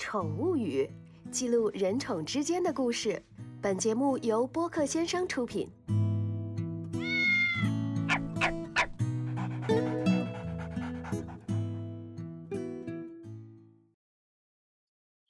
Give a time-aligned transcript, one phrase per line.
[0.00, 0.88] 宠物语》，
[1.30, 3.22] 记录人宠之间的故事。
[3.60, 5.68] 本节目由播客先生出品。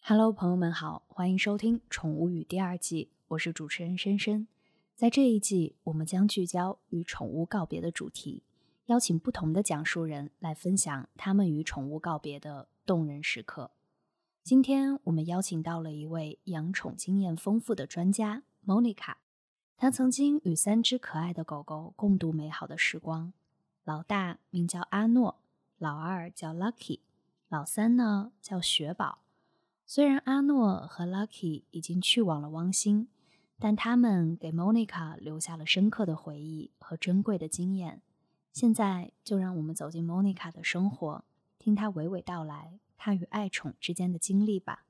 [0.02, 4.46] Hello，朋友们好，欢迎收听《宠物语》第二季，我是主持人深深。
[4.94, 8.44] 在这一季，我们将聚焦与宠物告别的主题。
[8.86, 13.72] 邀请不同的讲述人来分享他们与宠物告别的动人时刻。
[14.42, 19.16] 今天我们邀请到了一位养宠经验丰富的专家 Monica，
[19.76, 23.32] 她曾经与三只可爱的狗狗共度美好的时光。
[23.84, 25.40] 老大名叫阿诺，
[25.78, 27.00] 老二叫 Lucky，
[27.48, 29.18] 老三呢叫雪宝。
[29.86, 33.08] 虽然阿诺和 Lucky 已经去往了汪星，
[33.58, 38.00] 但他们给 Monica 留下了深刻的回忆和珍贵的经验。
[38.52, 41.24] 现在就让我们走进 Monica 的生活，
[41.58, 44.84] 听她娓娓道来他与爱宠之间的经历吧。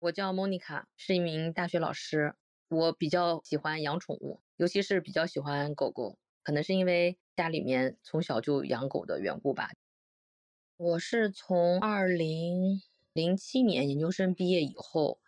[0.00, 2.34] 我叫 Monica，是一名大学老师。
[2.68, 9.70] 我比较喜欢养宠物，尤其是比较喜欢狗狗，可能是因为家里面从小就养狗的缘故吧。
[10.76, 12.82] 我是从二零
[13.14, 15.18] 零七年研究生毕业以后，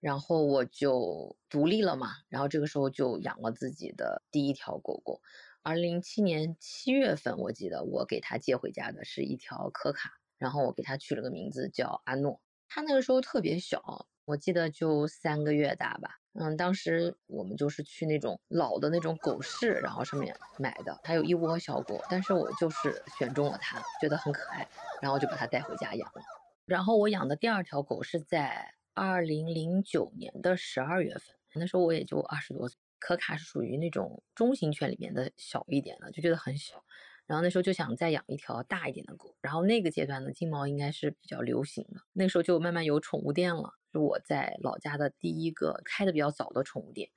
[0.00, 5.20] 然后我就独立了嘛，然后这个时候就养了自己的第一条狗狗。
[5.62, 12.40] 二零零七年七月份，我记得我给他接回家的是一条可卡，然后我给他取了个名字叫阿诺。
[12.68, 16.18] 他那个时候特别小，我记得就三个月大吧。
[16.38, 24.68] 嗯，当时我们就是去那种老的那种狗市，然后上面买的，还有一窝小狗，但是我就是选中了它，觉得很可爱，
[25.00, 26.20] 然后就把它带回家养了。
[26.66, 32.76] 然后我养的第二条狗是在二零零九年的十二月份，那时候我也就二十多岁。
[32.98, 36.82] 可卡是属于那种中型犬里面的小一点的，就觉得很小。
[37.26, 39.34] 然后那时候就想再养一条大一点的狗。
[39.40, 42.00] 然后那个阶段呢，金毛应该是比较流行的。
[42.12, 47.10] 那时候就慢慢有宠物店了，是我在老家的第一个开的比较早的宠物店。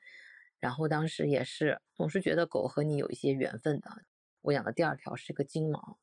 [0.59, 3.89] 然后当时也是总是觉得狗和你有一些缘分的。
[4.41, 5.97] 我养的第二条是个金毛，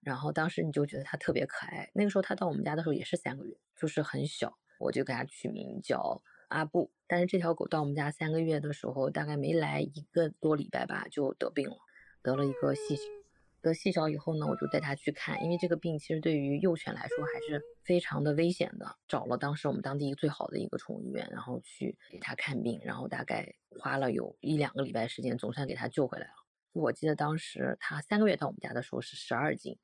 [0.00, 1.90] 然后当时你就觉得它特别可爱。
[1.94, 6.22] 那个时候它到我们家的时候也是三个月，就是很小，我就给它取名叫。
[6.48, 11.78] 阿布，但是这条狗到我们家三个月的时候，大概没来一个多礼拜吧，就得病了，
[12.22, 13.21] 得了一个细菌。
[13.62, 18.96] 得细小以后呢，我就带它去看，因为这个病其实对于幼犬来说还是非常的危险的。
[19.08, 26.34] 找了当时我们当地最好的一个宠物医院，然后去给它看病，然后大概花了有一两个礼拜时间，总算给它救回来了。
[26.72, 29.78] 我记得当时它三个月到我们家的时候是十二斤，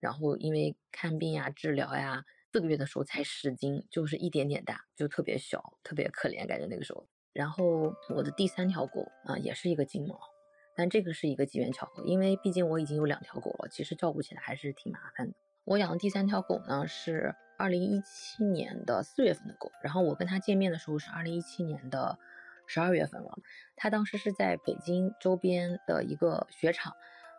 [0.00, 2.24] 然后因为看病呀、治疗呀。
[2.52, 7.06] 四个月的时候才十斤，就是一点点大，就特别小，特别可怜，感觉那个时候。
[7.34, 10.18] 然后我的第三条狗啊，也是一个金毛，
[10.76, 15.34] 但这个是一个机缘巧合，因为毕竟我已经有两条狗了，其实照顾起来还是挺麻烦的。
[15.64, 22.18] 我养的第三条狗呢是二零一七年的四月份的狗，然后我跟它见面的时候是二零一七年的
[22.66, 23.38] 十二月份了。
[23.74, 26.92] 它当时是在北京周边的一个雪场，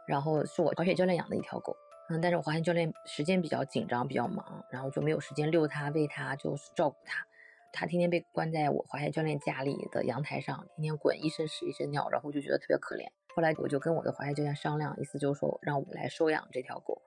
[0.08, 1.78] 然后是我滑雪教练养的一条狗。
[2.10, 7.28] 嗯，但是我滑雪教练时间比较紧张，比较忙，然后就没有时间遛它、喂它，就是照顾它。
[7.72, 13.08] 它天天被关在我滑雪教练家里的阳台上，天天滚，一身屎一身尿，然后就觉得特别可怜。
[13.38, 17.00] 后来我就跟我的滑雪教练商量，意思就是说让我来收养这条狗，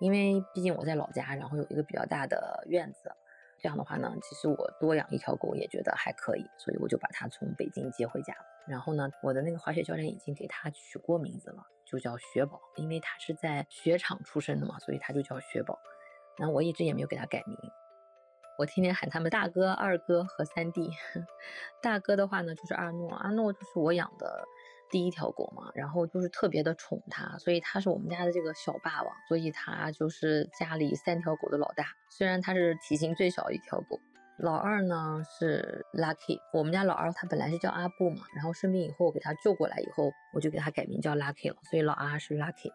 [0.00, 3.12] 因为毕竟我在老家，然后有一个比较大的院子，
[3.58, 8.34] 这样的话呢，其实我多养一条狗也觉得还可以，所以我就把它从北京接回家。
[8.66, 11.62] 然后呢，我的那个滑雪教练已经给它取过名字了。
[11.84, 15.78] 就叫雪宝，因为它是在雪场出生的嘛，所以它就叫雪宝。
[16.38, 17.56] 那我一直也没有给它改名，
[18.58, 20.90] 我天天喊他们大哥、二哥和三弟。
[21.80, 24.44] 大哥的话呢，就是阿诺，阿诺就是我养的
[24.90, 31.86] 第一条狗嘛，然后就是特别的宠它，所以它是我们家的这个小霸王，所以它就是家里三条狗的老大。
[32.10, 34.00] 虽然它是体型最小一条狗。
[34.38, 42.70] 老二呢是 Lucky，我们家老二他本来是叫阿布嘛，然后生病以后给他救过来以后，我就给他改名叫 Lucky 了，所以老二是 Lucky。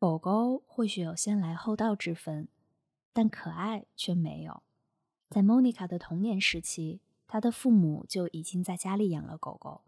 [0.00, 2.48] 狗狗或许有先来后到之分，
[3.12, 4.64] 但可爱却没有。
[5.30, 9.82] 在 Monica 的童年时期，他的父母就已经在家里养了狗狗。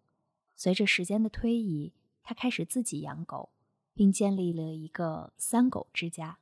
[0.56, 1.93] 随着时间的推移，
[2.23, 3.50] 他开始自己养狗，
[3.94, 6.38] 并建立了一个三狗之家。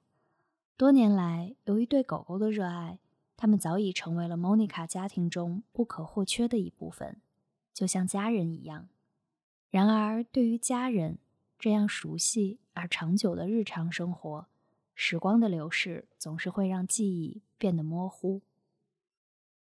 [0.77, 2.99] 多年来，由于对狗狗的热爱，
[3.37, 7.21] 他们早已成为了 Monica 家庭中不可或缺的一部分，
[7.73, 8.89] 就像家人一样。
[9.71, 11.19] 然而，对于家人
[11.59, 14.47] 这样熟悉而长久的日常生活，
[14.95, 18.41] 时光的流逝总是会让记忆变得模糊。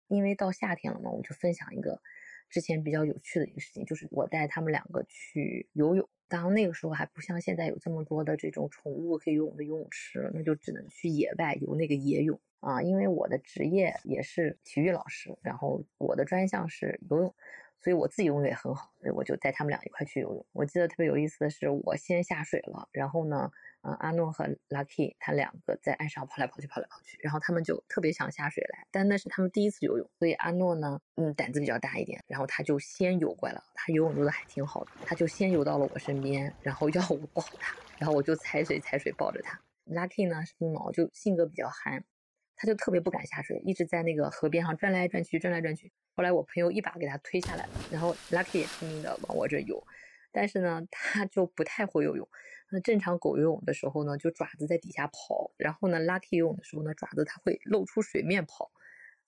[0.09, 2.01] 因为到夏天了嘛，我就分享一个
[2.49, 12.83] 之前比较有趣的一个事情，就是我带他们两个去游泳，当那个时候还不像现在有这么多的这种宠物可以游泳的游泳池，那就只能去野外游那个野泳啊。
[12.83, 17.35] 因为我的职业也是体育老师，然后我的专项是游泳，
[17.81, 20.47] 所以我自己游泳也很好，所以我就带他们俩一块去游泳。
[20.53, 23.51] 我记得特别有意思的是，我先下水了，然后呢。
[23.87, 33.63] 嗯，阿诺和 Lucky 他两个在岸上跑来跑去，跑来跑去，然后他们就特别想下水来，但那是他们第一次游泳，所以阿诺呢，嗯，胆子比较大一点，然后他就先游过来了。
[33.75, 39.61] 他游泳游的还挺好的，他就先游到了我身边，然后要我抱他，然后我就踩水踩水抱着他。
[39.87, 42.03] Lucky 呢是毛，就性格比较憨，
[42.57, 45.93] 他就特别不敢下水，一直在那个河边上转来转去，转来转去。
[46.17, 49.81] 后来我朋友一把给他推下来了，然后 Lucky 也拼命的往我这游，
[50.33, 52.29] 但是呢，他就不太会游泳。
[52.71, 58.71] 那正常狗游泳的时候呢，就爪子在底下跑，然后呢，Lucky 游泳的时候呢，爪子它会露出水面跑，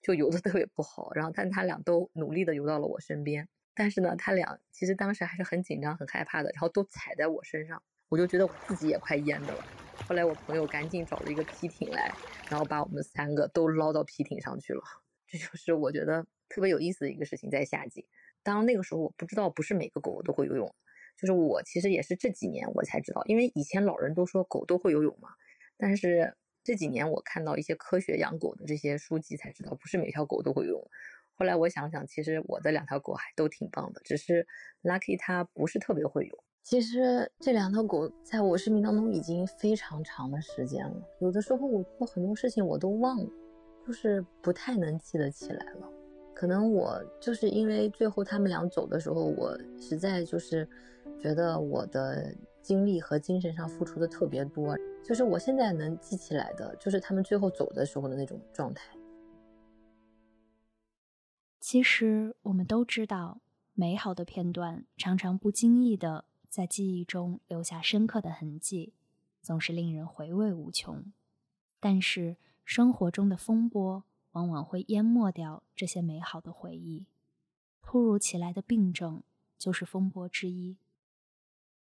[0.02, 1.12] 就游的特别不好。
[1.14, 9.64] 然后，但他俩都努力的游到了我身边，但是呢，他俩其实当时还是很紧张、很害怕的，然后都踩在我身上，我就觉得我自己也快淹的了。
[10.02, 12.18] 后来我朋友赶紧找了一个皮艇来，
[12.48, 14.82] 然后把我们三个都捞到皮艇上去了。
[15.26, 18.08] 这就是我觉得特别有意思的一个事情，在夏季。
[18.42, 20.74] 当然那个时候我不知道，不是每个狗都会游泳。
[21.18, 25.30] 就是我其实也是这几年我才知道，因为以前老人都说狗都会游泳嘛，
[25.76, 26.32] 但是
[26.62, 30.90] 这几年我看到一些科学养狗的这些书籍才知道，不是每条狗都会游泳。
[31.34, 34.46] 后来我想想，其实我的两条狗还都挺棒的，只是
[34.84, 36.38] Lucky 它不是特别会游。
[36.62, 43.30] 其实这两条狗在我生命当中已经非常长的时间了，有的时候我做很多事情我都忘了，
[43.86, 45.90] 就是不太能记得起来了。
[46.34, 50.68] 可能我就是因为最后他们俩走的时候，我实在就是。
[51.20, 58.96] 觉得我的精力和精神上付出的特别多，就是我现在能记起来的，就是他们最后走的时候的那种状态。
[61.60, 63.40] 其实我们都知道，
[63.74, 68.92] 美好的片段常常不经意的在记忆中留下深刻的痕迹，
[69.42, 71.04] 总是令人回味无穷。
[71.80, 77.06] 但是生活中的风波往往会淹没掉这些美好的回忆，
[77.82, 79.22] 突如其来的病症
[79.58, 80.76] 就是风波之一。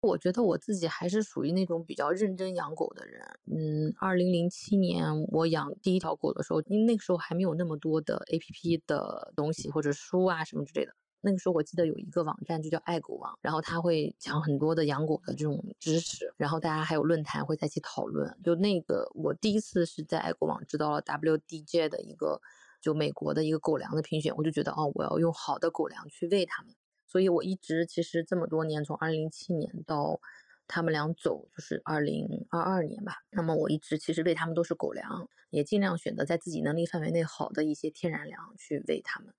[0.05, 3.23] 我觉得我自己还是属于那种比较认真养狗的人。
[3.47, 10.93] 嗯，二零零七年我养第一条狗的时候，因为那个时候还没有那么多的 A P P 的东西或者书啊什么之类的。
[11.27, 18.37] 那个时候我记得有一个网站就叫爱狗网，然后他会讲很多的养狗的这种知识，然后大家还有论坛会在一起讨论。
[18.45, 22.43] 就那个我第一次是在爱狗网知道了 W D J 的一个
[22.83, 26.75] 就美国的一个狗粮的评选，我就觉得哦，我要用好的狗粮去喂它们。
[27.15, 30.21] 所以，我一直其实这么多年，从二零零七年到
[30.67, 33.19] 他们俩走，就是二零二二年吧。
[33.31, 39.33] 那么，我一直其实喂他们都是狗粮，也尽量选择在自己能力范围内好的一些天然粮去喂他们。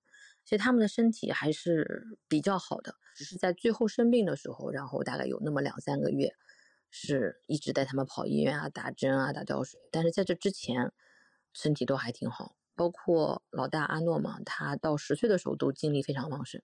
[0.46, 6.34] 其实他们的身体还是比较好的，只是在最后生病的时候，然后大概有那么两三个月，
[6.90, 9.78] 是一直带他们跑医院啊、打针啊、打吊水。
[9.92, 10.94] 但是在这之前，
[11.52, 12.56] 身体都还挺好。
[12.74, 16.62] 包括老大阿诺嘛，他到十岁的时候都精力非常旺盛。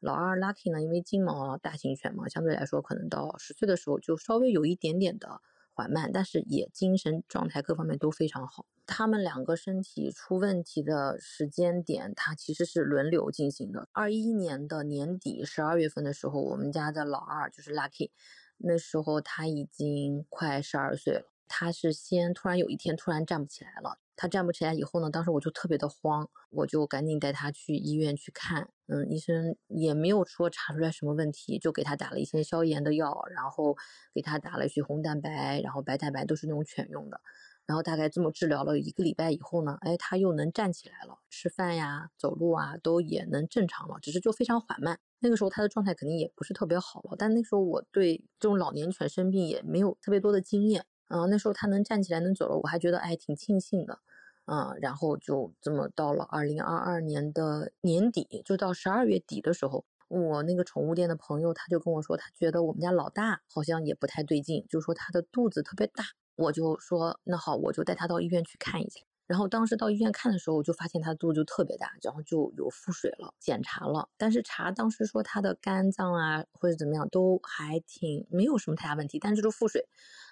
[0.00, 5.40] 老二 Lucky 呢，因为金毛大型犬嘛，相对来说可能到十岁的时候就稍微有一点点的
[5.72, 8.66] 缓慢，但是也精神状态各方面都非常好。
[8.86, 13.88] 他们两个身体出问题的时间点，它其实是轮流进行的。
[13.92, 18.10] 二一年的年底十二月份的时候，我们家的老二就是 Lucky，
[18.56, 21.30] 那时候他已经快十二岁了。
[21.46, 23.98] 他是先突然有一天突然站不起来了。
[24.16, 28.68] 他站不起来以后呢，当时我就特别的慌，我就赶紧带他去医院去看。
[28.90, 33.76] 嗯，医生也没有说查出来什么问题，就给他打了一些消炎的药，然后
[34.12, 37.20] 给他打了血红蛋白，然后白蛋白都是那种犬用的。
[37.66, 44.98] 然后大概这么治疗了一个礼拜以后呢，哎，他又能站起来了，吃饭呀、走路啊都也能正常了，只是就非常缓慢。
[45.20, 50.84] 那个时候他的状态肯定也不是特别好了，但那时候我对这种老年犬生病也没有特别多的经验。
[51.08, 54.00] 嗯，那时候他能站起来能走了，我还觉得哎挺庆幸的。
[54.46, 66.04] 嗯，然后就这么到了二零二二年的年底，就到十二月底的时候，我那个宠物店的朋友他就跟我说，他觉得我们家老大好像也不太对劲，就说他的肚子特别大。
[66.36, 69.00] 我就说那好，我就带他到医院去看一下。
[69.30, 73.32] 然后当时到医院看的时候，我就发现他肚子就特别大，然后就有腹水了。
[73.38, 79.86] 检查了，但是查当时说他的肝脏啊或者怎么样都还挺没有什么太大问题，但是就腹水。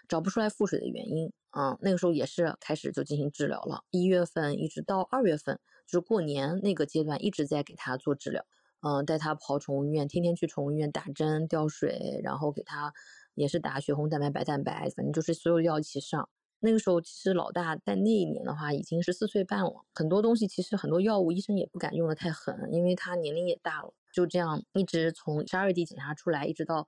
[0.09, 3.85] 找不出来腹水的原因，嗯，那个时候也是开始就进行治疗了。
[3.90, 8.45] 一月份一直到二月份，就是过年那个阶段，一直在给他做治疗，
[8.81, 12.93] 嗯，带他跑宠物医院，天天去宠物医院打针、吊水，然后给他
[13.35, 16.28] 也是打血红蛋白、白蛋白，反正就是所有药一起上。
[16.60, 23.92] 那个时候其实老大在那一年的话已经是四岁半了，很多东西其实很多药物医生也不敢用的太狠，因为他年龄也大了。
[24.12, 26.86] 就这样一直从十二月底检查出来，一直到。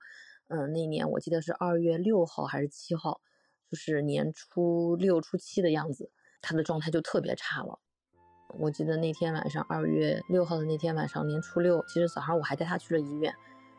[0.53, 3.21] 嗯，那年我记得是二月六号还是七号，
[3.69, 6.11] 就是年初六、初七的样子，
[6.41, 7.79] 他的状态就特别差了。
[8.59, 13.33] 我记得那天晚上，二月六号的那天晚上，年初六，其实早上我还带他去了医院，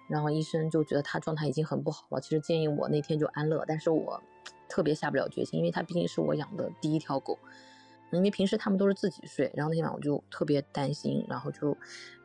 [0.08, 4.22] 然后医生就觉得他状态已经很不好了，其实建议我那天就安乐，但是我
[4.68, 7.38] 特别下不了决心，因为他毕竟是我养的第一条狗。
[8.10, 11.74] 因为平时他们都是自己睡，然后那天晚上我就特别担心，然后就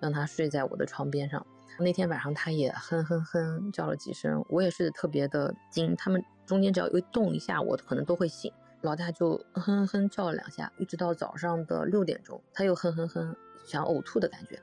[0.02, 1.48] 让他睡在我的床边上。
[1.80, 5.96] 那天晚上他也哼哼哼叫了几声，我也睡得特别的惊。
[5.96, 8.52] 他们中间只要一动一下，我可能都会醒。
[8.82, 13.34] 老大就哼哼哼叫了两下，一直到早上的六点钟，他又哼哼哼
[13.66, 14.60] 想呕吐的感觉。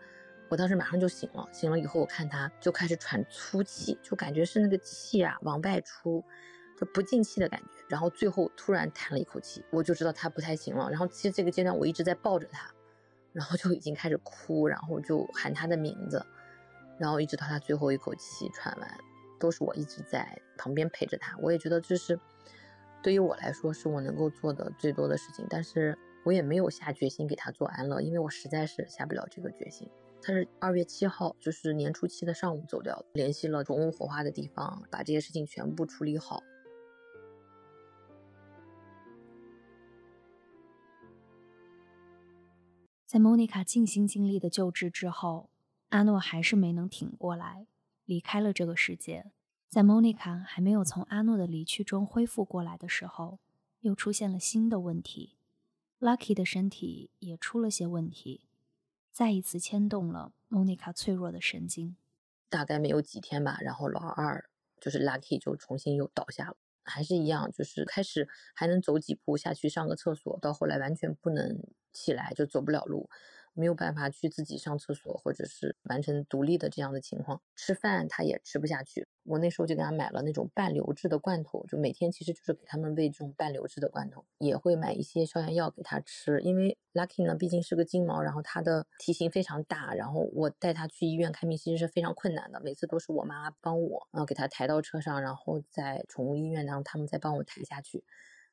[0.48, 6.24] 我当时马上就醒了，醒了以后我看他就开始喘粗气，就感觉是那个气啊往外出。
[6.76, 10.90] 就不进气的感觉，然后最后突然叹了一口气，我就知道他不太行了。
[10.90, 12.68] 然后其实这个阶段我一直在抱着他，
[13.32, 16.26] 然后就已经开始哭，然后就喊他的名字，
[16.98, 18.98] 然后一直到他最后一口气喘完，
[19.38, 21.38] 都是我一直在旁边陪着他。
[21.38, 22.18] 我也觉得这是
[23.04, 29.88] 对于我来说是我能够做的最多的事情，但是我也没有下决心给他做安乐，因为我实在是下不了这个决心。
[30.26, 36.42] 他是二月七号，就是年初七的上午走掉，联系了宠物火化的地方，把这些事情全部处理好。
[43.04, 45.50] 在莫妮卡尽心尽力的救治之后，
[45.90, 47.66] 阿诺还是没能挺过来，
[48.06, 49.30] 离开了这个世界。
[49.68, 53.40] 在莫妮卡还没有从阿诺的离去中恢复过来的时候，
[53.80, 55.36] 又出现了新的问题
[56.00, 58.48] ，Lucky 的身体也出了些问题，
[59.14, 61.96] 再一次牵动了莫妮卡脆弱的神经。
[62.48, 64.44] 大概没有几天吧，然后老二
[64.80, 66.56] 就是 Lucky 就重新又倒下了。
[66.82, 71.56] 还是一样，就是开始还能走几步下去上个厕所，到后来完全不能
[71.92, 73.08] 起来，就走不了路。
[73.54, 79.06] 没有办法去自己上厕所，或者是完成独立的这样的情况，吃饭他也吃不下去。
[79.24, 86.40] 我那时候就给他买了那种半流质的罐头，就每天其实就是给他们喂这种半流质的罐头，也会买一些消炎药给他吃。
[86.42, 98.04] 因为 Lucky 呢毕竟是个金毛，然后它的体型非常大，然后我带它去医院看病其实是非常困难的，每次都是我妈帮我，然后给它抬到车上，然后在宠物医院，然后他们再帮我抬下去。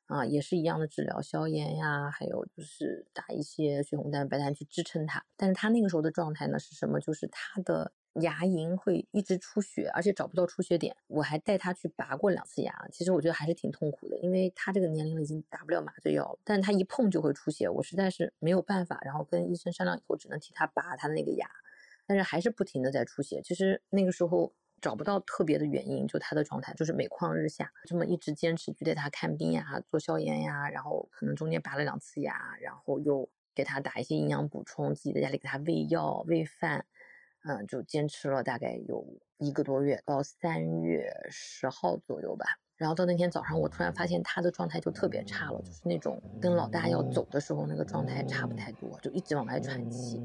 [0.06, 5.24] 啊，也是一样的治疗，消炎呀，还有就是打一些血红蛋白蛋去支撑它。
[5.36, 7.00] 但是它那个时候的状态呢是什么？
[7.00, 10.94] 就是它的牙龈会一直出血，而且找不到出血点。
[11.06, 19.00] 我还带它去拔过两次牙，其实我觉得还是挺痛苦的，因为它这个年龄了已经打不了麻醉药了，但是它一碰就会出血，我实在是没有办法。
[19.02, 21.48] 然后跟医生商量以后，只能替它拔它的那个牙，
[22.06, 23.40] 但是还是不停的在出血。
[23.42, 24.52] 其实那个时候。
[24.82, 36.84] 找不到特别的原因，就他的状态就是每况日下，这么一直坚持去带他看病呀、做消炎呀，然后可能中间拔了两次牙，然后又给他打一些营养补充，自己在家里给他喂药、喂饭，
[37.44, 39.06] 嗯，就坚持了大概有
[39.38, 42.44] 一个多月，到三月十号左右吧。
[42.76, 50.20] 然后到那天早上，我突然发现他的状态就特别差了，就是那种跟老大要走的时候那个状态差不太多，就一直往外喘气。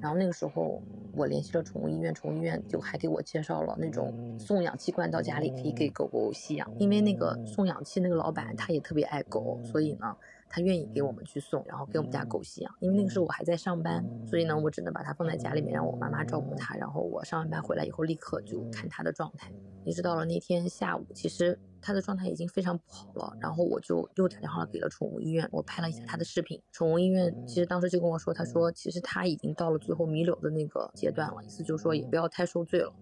[0.00, 0.82] 然后那个时候
[1.18, 10.16] 我联系了宠物医院，宠物医院就还给我介绍了那种送氧气罐到家里可以给狗狗吸氧，因为那个送氧气那个老板他也特别爱狗，所以呢。
[10.48, 12.74] 他愿意给我们去送，然后给我们家狗吸氧。
[12.80, 16.74] 因为那个时候我还在上班，所以呢，我只能把它放在家里面，让我妈妈照顾它。
[16.76, 19.52] 然后我上完班回来以后，立刻就看它的状态。
[19.84, 23.36] 一直到了那天下午，其实它的状态已经非常不好了。
[23.40, 26.60] 然后我就又打电话给了宠物医院，我拍了一下它的视频。
[26.72, 32.92] 宠物医院其实当时就跟我说，他说其实它已经到了最后弥留的那个阶段了，意思就是说也不要太受罪了。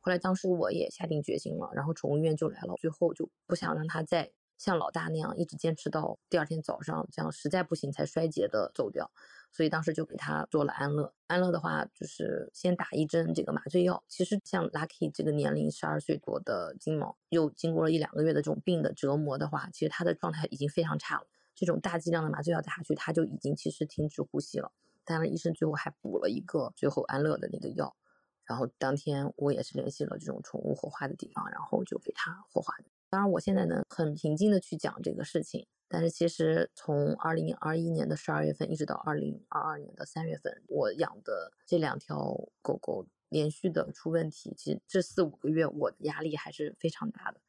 [0.00, 4.30] 后来当时我也下定决心了，然后宠物医院就来了，最后就不想让它再。
[4.60, 9.10] 像老大那样一直坚持到第二天早上，这样实在不行才衰竭的走掉，
[9.50, 11.14] 所以当时就给他做了安乐。
[11.28, 14.04] 安乐的话就是先打一针这个麻醉药。
[14.06, 21.26] 其实像 Lucky 这个年龄十二岁多的金毛，又经过了一两个月的这种病的折磨的话，其实他的状态已经非常差了。
[21.54, 24.70] 这种大剂量的麻醉药打下去，他就已经其实停止呼吸了。
[25.06, 27.96] 当然，医生最后还补了一个最后安乐的那个药。
[28.44, 32.84] 然后当天我也是联系了这种宠物火化的地方，然后就给他火化的。
[33.10, 42.16] 当然，我现在能很平静的去讲这个事情，但是其实从二零二一年的十二月份一直到二零二二年的三月份，我养的这两条
[42.62, 47.40] 狗狗连续的出问题，其实这四五个月我的压力还是非常大的，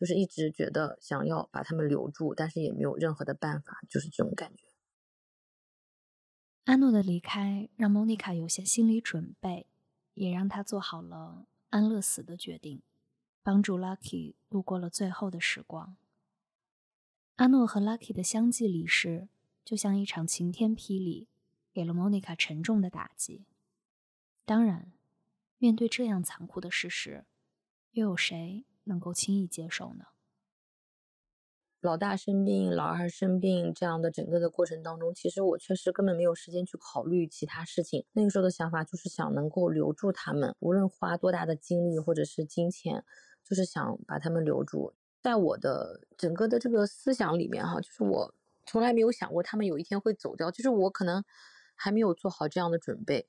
[0.00, 4.64] 就是一直觉得想要把它们留住，但是也没有任何的办法，就是这种感觉。
[6.64, 9.66] 阿诺的离开让莫妮卡有些心理准备，
[10.14, 12.80] 也让她做好了安乐死的决定。
[13.46, 15.96] 帮助 Lucky 度过了最后的时光。
[17.36, 19.28] 阿诺和 Lucky 的相继离世，
[19.64, 21.28] 就像一场晴天霹雳，
[21.72, 23.44] 给了 Monica 沉重的打击。
[24.44, 24.90] 当然，
[25.58, 27.24] 面对这样残酷的事实，
[27.92, 30.06] 又有谁能够轻易接受呢？
[31.78, 38.04] 老大生病，老二生病，这样的整个的过程当中，其实我确实根本没有时间去考虑其他事情。
[38.10, 43.04] 那个时候的想法就是想能够留住他们，无论花多大的精力或者是金钱，
[43.48, 44.92] 就是想把他们留住。
[45.22, 48.34] 在我的整个的这个思想里面，哈，就是我
[48.64, 51.24] 从来没有想过他们有一天会走掉，就是我可能
[51.74, 53.28] 还没有做好这样的准备。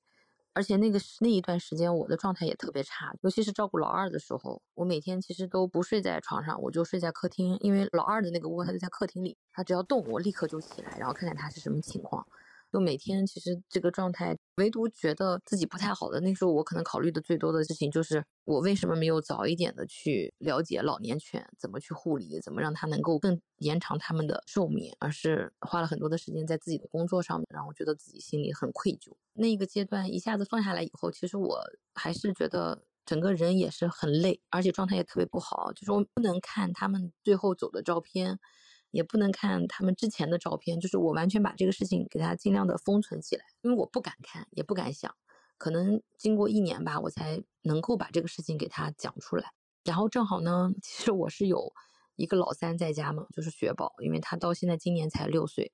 [0.54, 12.26] 而且那个那一段时间，我的状态也特别差，尤其是照顾老二的时候，我每天其实都不睡在床上，我就睡在客厅，因为老二的那个窝他就在客厅里，他只要动，我立刻就起来，然后看看他是什么情况。
[12.72, 29.14] 就每天其实这个状态，唯独觉得自己不太好的那时候，我可能考虑的最多的事情就是我为什么没有早一点的去了解老年犬怎么去护理，怎么让它能够更延长它们的寿命，而是花了很多的时间在自己的工作上面，让我觉得自己心里很愧疚。
[29.34, 31.62] 那个阶段一下子放下来以后，其实我
[31.94, 38.38] 还是觉得整个人也是很累，而且状态也特别不好，就是我不能看他们最后走的照片。
[38.98, 45.16] 也不能看他们之前的照片，就是我完全把这个事情给他尽量的封存起来，因为我不敢看，也不敢想。
[45.60, 49.54] 可能经过一年吧，我才能够把这个事情给他讲出来。
[49.84, 51.72] 然后正好呢，其实我是有
[52.16, 55.72] 一个老三在家嘛，就是雪宝，因为他到现在今年才六岁，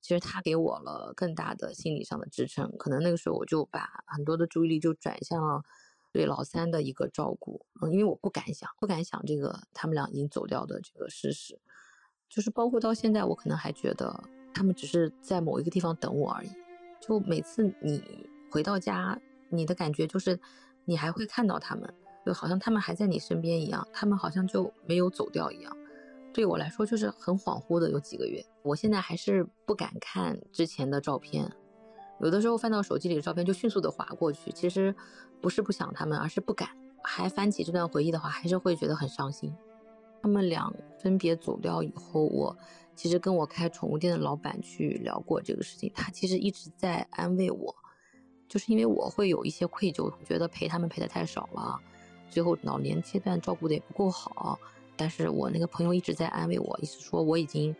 [0.00, 2.70] 其实他给我了更大的心理上的支撑。
[2.78, 5.64] 可能那个时候我就把很多的注意力就转向了
[6.12, 11.58] 对老三的一个照顾，嗯，因为我不敢想，不敢想这个他们俩已经走掉的这个事实。
[12.30, 14.22] 就是包括到现在，我可能还觉得
[14.54, 16.48] 他们只是在某一个地方等我而已。
[17.00, 18.02] 就每次你
[18.50, 19.18] 回到家，
[19.48, 20.38] 你的感觉就是
[20.84, 21.92] 你还会看到他们，
[22.24, 25.76] 就好像他们还在你身边一样，他们好像就没有走掉一样。
[26.32, 28.40] 对我来说，就是很恍惚的有几个月。
[28.62, 31.50] 我现在还是不敢看之前的照片，
[32.20, 34.52] 有的时候翻到手机里的照片就迅速的划过去。
[34.52, 34.94] 其实
[35.40, 36.68] 不是不想他们，而是不敢。
[37.02, 39.52] 还翻起这段回忆的话，还是会觉得很伤心。
[40.22, 42.56] 他们俩分别走掉以后，我
[42.94, 45.90] 其实跟我开宠物店的老板去聊过这个事情。
[45.94, 47.74] 他其实一直在安慰我，
[48.48, 51.80] 就是因为我会有一些愧疚，觉得陪他们陪的太少了，
[52.28, 54.58] 最后老年阶段照顾的也不够好。
[54.96, 57.74] 但是我那个朋友一直在安慰我，意思说我已经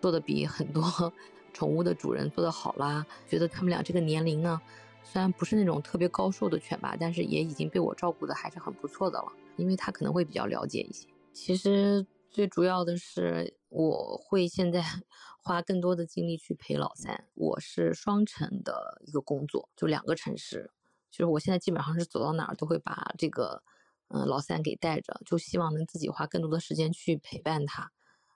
[0.00, 0.82] 做的比很多
[1.52, 3.04] 宠物的主人做的好啦。
[3.28, 4.58] 觉得他们俩这个年龄呢，
[5.04, 9.30] 虽然不是那种特别高寿的犬吧，但是也已经被我照顾的还是很不错的了。
[9.56, 11.06] 因为他可能会比较了解一些。
[11.32, 14.82] 其实最主要的是，我会现在
[15.42, 17.26] 花更多的精力去陪老三。
[17.34, 20.70] 我是双城的一个工作，就两个城市。
[21.10, 23.62] 就是我现在基本上是走到哪儿都会把这个，
[24.08, 27.90] 嗯，老三给带着，就希望能自己花更多的时间去陪伴他。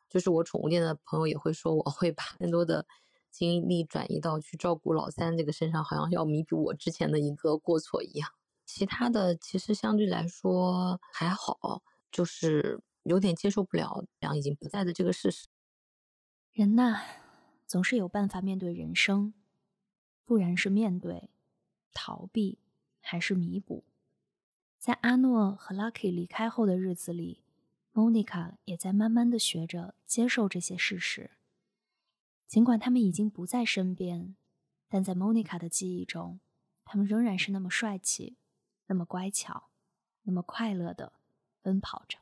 [0.08, 2.86] 就是我宠物店的朋友也会说，我会把更多的
[3.30, 8.30] 精力转移到去照顾老三这个身上，好像要弥补我之前的一个过错一样。
[8.64, 11.82] 其他的其实相对来说还好。
[12.12, 15.46] 就是有点接受不了两已经不在的这个事实。
[16.52, 17.00] 人呐，
[17.66, 19.32] 总是有办法面对人生，
[20.24, 21.30] 不然是面对、
[21.94, 22.58] 逃避
[23.00, 23.84] 还是弥补。
[24.78, 27.44] 在阿诺和 Lucky 离开后的日子里
[27.92, 31.30] ，Monica 也在慢慢的学着接受这些事实。
[32.46, 34.36] 尽管他们已经不在身边，
[34.88, 36.40] 但在 Monica 的记忆中，
[36.84, 38.36] 他们仍然是那么帅气，
[38.86, 39.70] 那么乖巧，
[40.22, 41.12] 那么快乐的。
[41.62, 42.18] 奔跑着。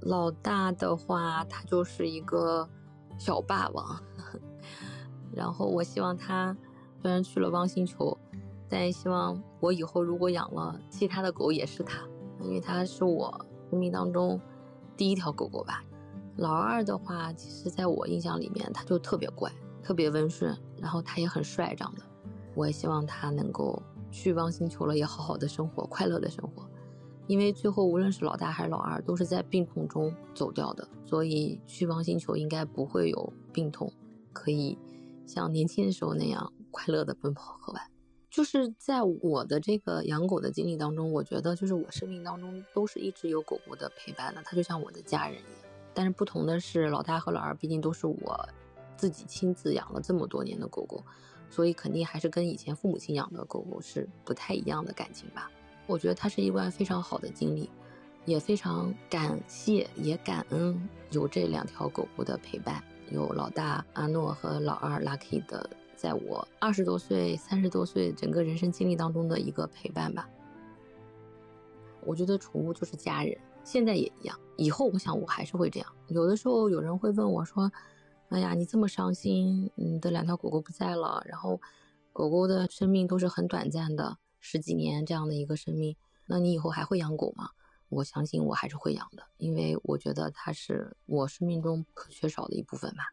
[0.00, 2.68] 老大的话，他就是一个
[3.18, 4.02] 小霸王。
[5.34, 6.56] 然后我希望他
[7.00, 8.16] 虽然去了汪星球，
[8.68, 12.02] 但也希望我以后如果养了其他的狗，也是他，
[12.40, 14.40] 因为他是我生命当中
[14.96, 15.84] 第一条狗狗吧。
[16.36, 22.02] 老二的话，其实在我印象里面，他就特别乖，特别温顺，然后他也很帅，长得。
[22.54, 23.82] 我也希望他能够。
[24.10, 26.66] 去汪星球了，也好好的生活，快乐的生活。
[27.28, 33.92] 因为最后无论是老大还是老二，都是在病痛中走掉的，所以去汪星球应该不会有病痛，
[34.32, 34.76] 可以
[35.26, 37.82] 像年轻的时候那样快乐的奔跑和玩。
[38.30, 45.70] 就是在我的这个养狗的经历当中，我觉得就是我生命当中都是一直有狗狗的陪伴的，它就像我的家人一样。
[45.94, 48.48] 但是不同的是，老大和老二毕竟都是我
[48.96, 51.04] 自己亲自养了这么多年的狗狗。
[51.50, 55.50] 所以肯定还是跟以前父母亲养的狗狗是不太一样的感情吧。
[55.88, 57.68] 我觉得它是一段非常好的经历，
[58.24, 70.28] 也非常感谢也感恩有这两条狗狗的陪伴，有老大阿诺和老二 Lucky 的，在我二十多岁、三十多岁整个人生经历当中的一个陪伴吧。
[72.04, 75.92] 我觉得宠物就是家人，现在也一样，以后我想我还是会这样。
[76.06, 77.72] 有的时候有人会问我说。
[78.30, 81.58] 哎呀，你这么伤心，你的两条狗狗不在了，然后
[82.12, 84.18] 狗狗的生命都是很短暂的，
[84.50, 87.50] 十几年这样的一个生命，那你以后还会养狗吗？
[87.90, 93.12] 我相信我还是会养的，因为我觉得它是我生命中不可缺少的一部分吧。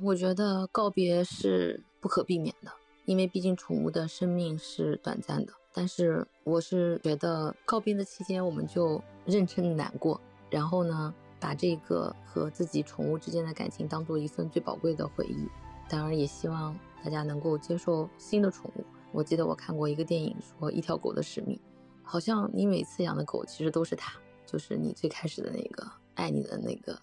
[0.00, 2.70] 我觉得告别是不可避免的，
[3.06, 5.52] 因为毕竟宠物的生命是短暂的。
[5.72, 15.48] 但是我是觉得告别的期间，我们就认真难过，然后呢，把这个和自己宠物之间的感情当做一份最宝贵的回忆。
[15.88, 18.84] 当然，也希望大家能够接受新的宠物。
[19.12, 21.58] 我记得我看过一个电影，说一条狗的使命。
[22.02, 27.00] 好像你每次养的狗其实都是它，就是你最开始的那个爱你的那个。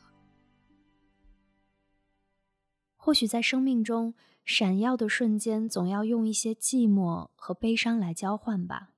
[2.96, 8.94] 或许在生命中闪耀的瞬间，总要用一些寂寞和悲伤来交换吧。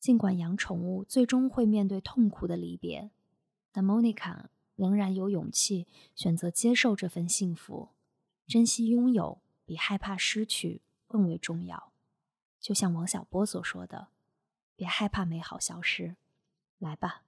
[0.00, 3.10] 尽管养宠物最终会面对痛苦的离别，
[3.72, 7.90] 但 Monica 仍然有勇气选择接受这份幸福，
[8.46, 11.93] 珍惜拥有比害怕失去更为重要。
[12.64, 14.08] 就像王小波所说的。
[14.74, 16.16] 别害怕美好消失，
[16.78, 17.24] 来吧，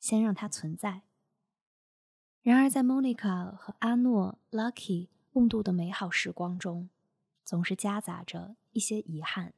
[0.00, 1.02] 先让它存在。
[2.40, 6.88] 然而，在 Monica 和阿诺、Lucky 共度的美好时光中，
[7.44, 9.52] 总是夹杂着一些遗憾。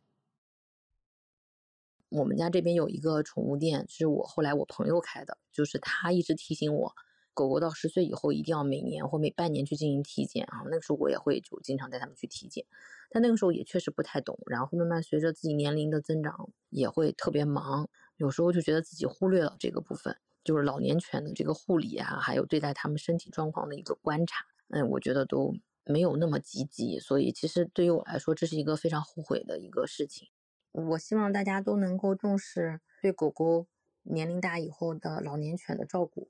[2.09, 6.97] 我们家这边有一个宠物店，是我后来我朋友开的，就是他一直提醒我，
[7.41, 10.61] 狗狗到十岁以后一定要每年或每半年去进行体检啊。
[10.67, 12.67] 那个时候我也会就经常带他们去体检。
[13.11, 30.29] 但那个时候也确实不太懂，然后慢慢随着自己年龄的增长，也会特别忙，有时候就觉得自己忽略了这个部分，就是老年犬的这个护理啊，还有对待他们身体状况的一个观察，嗯，我觉得都没有那么积极，所以其实对于我来说，这是一个非常后悔的一个事情。
[30.71, 33.67] 我希望大家都能够重视对狗狗
[34.05, 36.29] 年龄大以后的老年犬的照顾，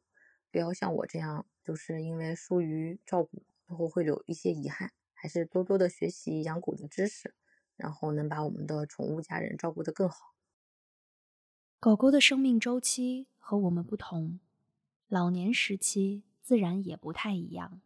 [0.51, 4.93] 不要像我这样，就是因为疏于照顾，最后会有一些遗憾。
[5.23, 7.35] 还是多多的学习养狗的知识，
[7.77, 10.35] 然后能把我们的宠物家人照顾得更好。
[11.79, 14.41] 狗狗的生命周期和我们不同，
[15.09, 17.83] 老年时期自然也不太一样。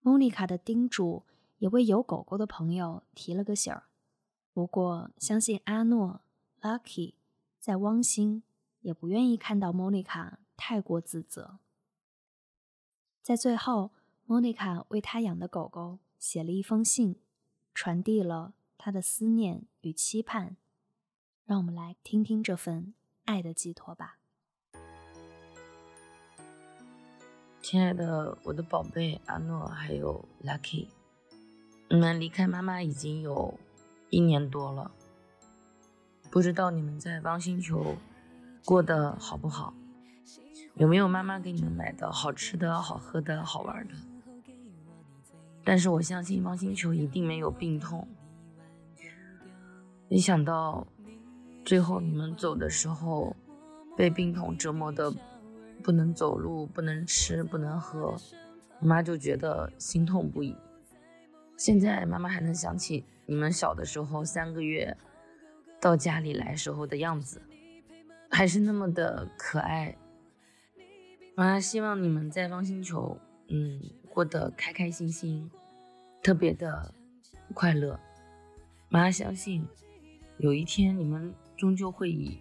[0.00, 1.24] 莫妮卡的叮嘱
[1.58, 3.84] 也为有狗狗的朋友提了个醒儿。
[4.54, 6.22] 不过，相信阿诺、
[6.62, 7.16] Lucky
[7.60, 8.42] 在汪星
[8.80, 11.58] 也不愿意看到莫妮卡太过自责。
[13.26, 13.90] 在最后，
[14.24, 15.98] 莫妮卡为他养的狗狗。
[16.16, 17.16] 写了一封信，
[17.74, 20.56] 传递了他的思念与期盼。
[21.44, 24.18] 让我们来听听这份爱的寄托吧。
[27.60, 30.86] 亲爱的，我的宝贝阿诺，还有 Lucky，
[31.90, 33.58] 你们离开妈妈已经有
[34.08, 34.92] 一年多了，
[36.30, 37.96] 不知道你们在汪星球
[38.64, 39.74] 过得好不好？
[40.74, 43.94] 有没有妈妈给你们买的好吃的、好喝的、好玩的？
[45.64, 48.06] 但是我相信汪星球一定没有病痛。
[50.08, 50.86] 没想到，
[51.64, 53.34] 最后你们走的时候，
[53.96, 55.12] 被病痛折磨的
[55.82, 58.14] 不能走路、不能吃、不能喝，
[58.78, 60.54] 妈妈就觉得心痛不已。
[61.56, 64.96] 现在妈妈还能想起你们小的时候三个月
[65.80, 67.40] 到家里来时候的样子，
[68.30, 69.96] 还是那么的可爱。
[71.38, 73.18] 妈妈希望你们在汪星球，
[73.48, 73.80] 嗯。
[74.08, 75.50] 过得开开心心，
[76.22, 76.94] 特别的
[77.52, 78.00] 快乐。
[78.88, 79.62] 妈相信，
[80.38, 82.38] 有一天你们终究会以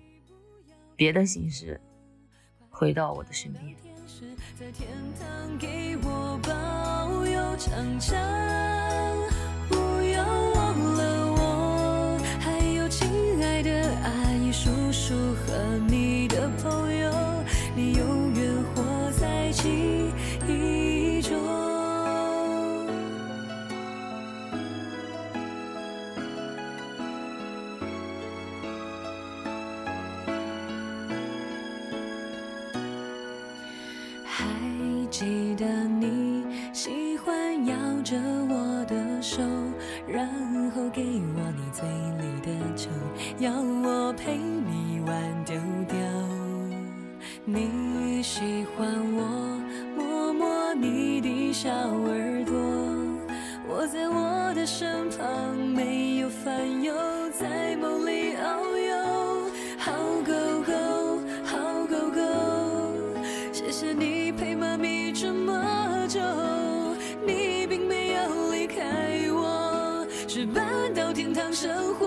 [0.95, 1.81] 别的形式
[2.69, 3.75] 回到我的身边。
[9.67, 9.75] 不
[10.13, 13.10] 要忘了我，还有亲
[13.43, 17.12] 爱的阿姨、叔叔和你的朋友，
[17.75, 18.14] 你永
[19.65, 19.94] 在
[63.93, 66.19] 你陪妈咪这么久
[67.26, 68.84] 你并没有离开
[69.32, 72.04] 我只搬到天堂生活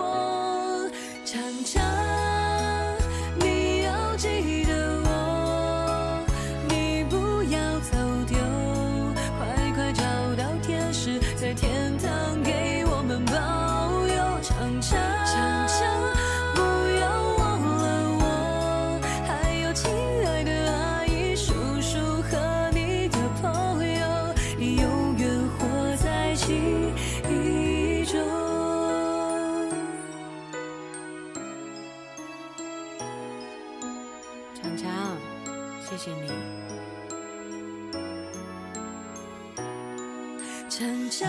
[40.68, 41.26] 成长，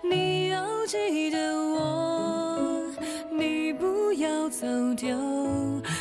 [0.00, 2.86] 你要记得我，
[3.30, 5.14] 你不要走丢，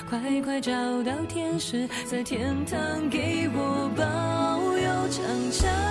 [0.10, 0.72] 快快找
[1.04, 5.10] 到天使，在天堂给我保佑。
[5.10, 5.91] 成长。